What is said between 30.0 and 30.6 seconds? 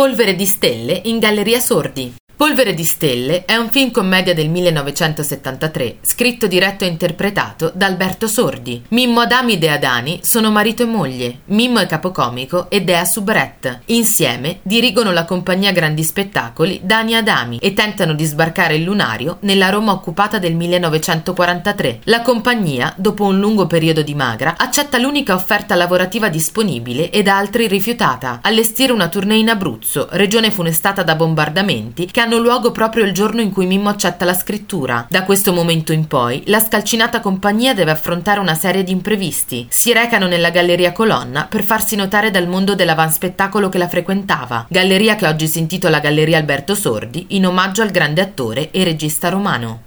regione